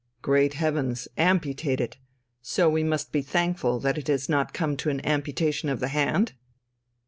[0.23, 1.07] "Great heavens...
[1.15, 1.97] amputate it.
[2.41, 5.89] So we must be thankful that it has not come to an amputation of the
[5.89, 6.33] hand?"